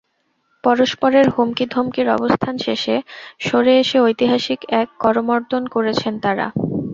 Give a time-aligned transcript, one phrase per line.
[0.63, 2.95] পরস্পরের হুমকি ধমকির অবস্থান শেষে
[3.39, 6.47] সরে এসে ঐতিহাসিক এক করমর্দন করেছেন তাঁরা।